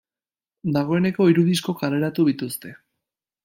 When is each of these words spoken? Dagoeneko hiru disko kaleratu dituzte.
Dagoeneko 0.77 1.29
hiru 1.33 1.45
disko 1.51 1.77
kaleratu 1.83 2.29
dituzte. 2.33 2.77